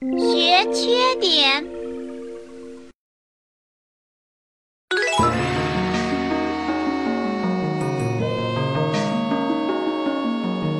[0.00, 1.62] 学缺点。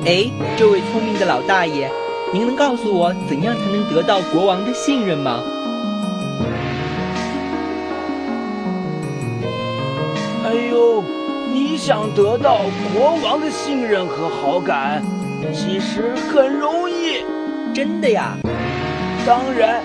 [0.03, 0.25] 哎，
[0.57, 1.87] 这位聪明的老大爷，
[2.33, 5.43] 您能告诉我怎样才能得到国王的信任吗？
[10.45, 11.03] 哎呦，
[11.53, 12.61] 你想得到
[12.91, 15.03] 国王的信任和好感，
[15.53, 17.23] 其实很容易。
[17.71, 18.35] 真的呀？
[19.25, 19.83] 当然，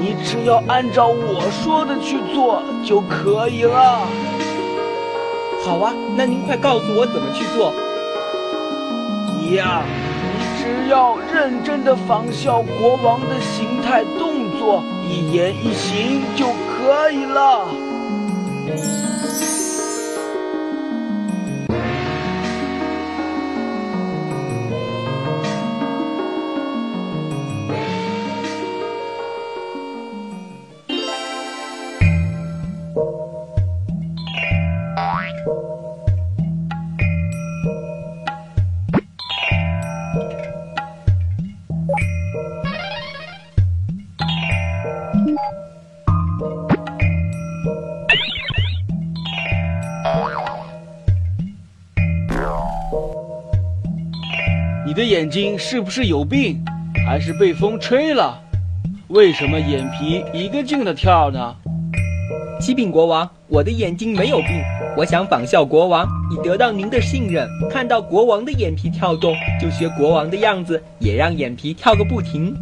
[0.00, 4.06] 你只要按照我说的去做就可以了。
[5.64, 7.72] 好啊，那您快告诉我怎么去做。
[9.38, 9.84] 你呀，
[10.24, 17.68] 你只要认真的仿效国王的形态动作，一言一行就可以了。
[54.84, 56.62] 你的眼睛是不是有病，
[57.06, 58.38] 还是被风吹了？
[59.08, 61.56] 为什么眼皮一个劲的跳呢？
[62.62, 64.62] 启禀国王，我的眼睛没有病，
[64.96, 67.48] 我想仿效国王，以得到您的信任。
[67.68, 72.54] 看到国王的眼皮跳动，就学国王的样子，也让眼皮跳个不停。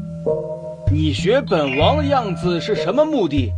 [0.91, 3.53] 你学本王的样子是什么目的？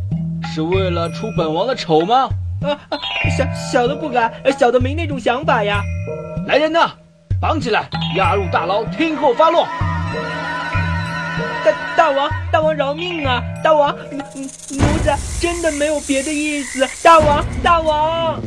[0.53, 2.27] 是为了出本王的丑吗？
[2.61, 2.99] 啊啊！
[3.37, 5.81] 小小的不敢，小的没那种想法呀。
[6.45, 6.91] 来人呐，
[7.39, 9.65] 绑起来，押入大牢，听候发落。
[11.63, 13.41] 大大王，大王饶命啊！
[13.63, 16.87] 大王，奴奴才真的没有别的意思。
[17.03, 18.41] 大王，大王。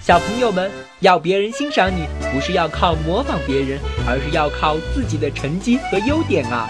[0.00, 0.70] 小朋友们，
[1.00, 6.68] 要别人欣赏你，不是要靠模仿别人，而是要靠自己的成绩和优点啊。